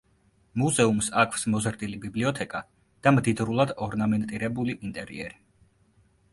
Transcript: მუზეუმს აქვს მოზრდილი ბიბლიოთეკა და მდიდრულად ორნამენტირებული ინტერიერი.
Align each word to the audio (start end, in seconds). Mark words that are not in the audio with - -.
მუზეუმს 0.61 1.09
აქვს 1.23 1.45
მოზრდილი 1.55 1.99
ბიბლიოთეკა 2.07 2.63
და 3.05 3.15
მდიდრულად 3.19 3.77
ორნამენტირებული 3.91 4.79
ინტერიერი. 4.91 5.41